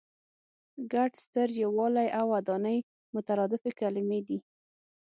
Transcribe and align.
ګډ، 0.93 1.11
ستر، 1.23 1.47
یووالی 1.61 2.07
او 2.19 2.25
ودانۍ 2.33 2.79
مترادفې 3.15 3.71
کلمې 3.79 4.19
دي. 4.27 4.37